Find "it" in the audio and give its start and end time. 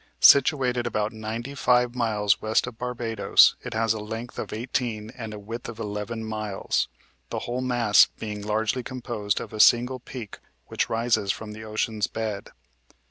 3.63-3.75